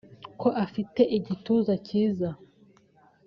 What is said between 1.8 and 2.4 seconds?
cyiza